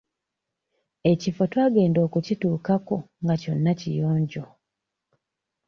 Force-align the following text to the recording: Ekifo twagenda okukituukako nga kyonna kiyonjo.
Ekifo 1.11 1.43
twagenda 1.51 1.99
okukituukako 2.07 2.95
nga 3.23 3.35
kyonna 3.41 3.71
kiyonjo. 3.79 4.43